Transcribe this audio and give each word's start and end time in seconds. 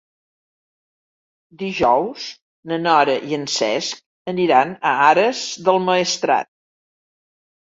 Dijous 1.59 2.25
na 2.71 2.79
Nora 2.85 3.19
i 3.33 3.37
en 3.39 3.43
Cesc 3.57 4.33
aniran 4.35 4.73
a 4.93 4.95
Ares 5.11 5.45
del 5.69 5.79
Maestrat. 5.91 6.51